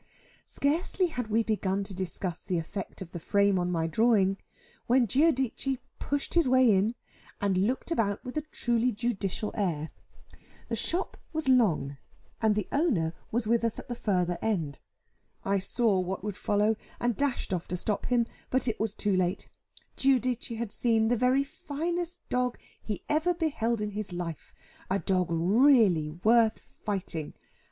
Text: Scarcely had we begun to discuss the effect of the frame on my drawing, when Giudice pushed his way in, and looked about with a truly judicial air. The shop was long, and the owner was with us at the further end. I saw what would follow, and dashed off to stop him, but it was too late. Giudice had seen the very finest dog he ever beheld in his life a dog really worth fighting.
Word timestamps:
Scarcely 0.47 1.05
had 1.09 1.27
we 1.27 1.43
begun 1.43 1.83
to 1.83 1.93
discuss 1.93 2.43
the 2.43 2.57
effect 2.57 3.03
of 3.03 3.11
the 3.11 3.19
frame 3.19 3.59
on 3.59 3.71
my 3.71 3.85
drawing, 3.85 4.37
when 4.87 5.05
Giudice 5.05 5.77
pushed 5.99 6.33
his 6.33 6.47
way 6.47 6.71
in, 6.71 6.95
and 7.39 7.55
looked 7.67 7.91
about 7.91 8.25
with 8.25 8.35
a 8.35 8.41
truly 8.41 8.91
judicial 8.91 9.51
air. 9.53 9.91
The 10.69 10.75
shop 10.75 11.17
was 11.33 11.47
long, 11.47 11.97
and 12.41 12.55
the 12.55 12.67
owner 12.71 13.13
was 13.31 13.45
with 13.45 13.63
us 13.63 13.77
at 13.77 13.89
the 13.89 13.93
further 13.93 14.39
end. 14.41 14.79
I 15.45 15.59
saw 15.59 15.99
what 15.99 16.23
would 16.23 16.35
follow, 16.35 16.77
and 16.99 17.15
dashed 17.15 17.53
off 17.53 17.67
to 17.67 17.77
stop 17.77 18.07
him, 18.07 18.25
but 18.49 18.67
it 18.67 18.79
was 18.79 18.95
too 18.95 19.15
late. 19.15 19.49
Giudice 19.97 20.57
had 20.57 20.71
seen 20.71 21.09
the 21.09 21.15
very 21.15 21.43
finest 21.43 22.27
dog 22.27 22.57
he 22.81 23.03
ever 23.07 23.35
beheld 23.35 23.81
in 23.81 23.91
his 23.91 24.11
life 24.11 24.51
a 24.89 24.97
dog 24.97 25.27
really 25.29 26.09
worth 26.09 26.57
fighting. 26.59 27.35